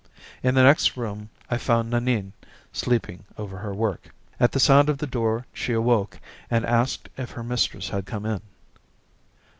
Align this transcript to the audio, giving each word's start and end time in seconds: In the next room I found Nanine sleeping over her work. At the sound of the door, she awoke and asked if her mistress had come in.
In 0.41 0.55
the 0.55 0.63
next 0.63 0.97
room 0.97 1.29
I 1.47 1.59
found 1.59 1.91
Nanine 1.91 2.33
sleeping 2.73 3.23
over 3.37 3.59
her 3.59 3.71
work. 3.71 4.09
At 4.39 4.51
the 4.51 4.59
sound 4.59 4.89
of 4.89 4.97
the 4.97 5.05
door, 5.05 5.45
she 5.53 5.73
awoke 5.73 6.19
and 6.49 6.65
asked 6.65 7.09
if 7.17 7.29
her 7.33 7.43
mistress 7.43 7.89
had 7.89 8.07
come 8.07 8.25
in. 8.25 8.41